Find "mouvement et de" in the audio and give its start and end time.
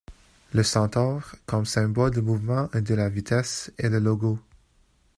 2.23-2.95